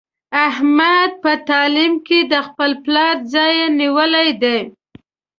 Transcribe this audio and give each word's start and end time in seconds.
احمد 0.47 1.11
په 1.23 1.31
تعلیم 1.49 1.93
کې 2.07 2.19
د 2.31 2.33
خپل 2.47 2.71
پلار 2.83 3.15
ځای 3.33 3.55
نیولی 3.79 4.29
دی. 4.41 4.59